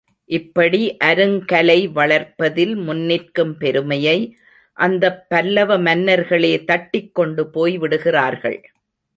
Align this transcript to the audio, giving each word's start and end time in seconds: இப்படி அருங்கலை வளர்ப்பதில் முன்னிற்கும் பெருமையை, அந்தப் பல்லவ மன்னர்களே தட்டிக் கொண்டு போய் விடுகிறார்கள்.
இப்படி 0.29 0.97
அருங்கலை 1.03 1.91
வளர்ப்பதில் 1.91 2.73
முன்னிற்கும் 2.77 3.51
பெருமையை, 3.57 4.17
அந்தப் 4.77 5.29
பல்லவ 5.29 5.77
மன்னர்களே 5.77 6.63
தட்டிக் 6.63 7.15
கொண்டு 7.15 7.45
போய் 7.49 7.77
விடுகிறார்கள். 7.77 8.59